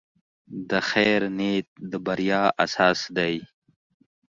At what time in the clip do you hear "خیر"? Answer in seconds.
0.89-1.21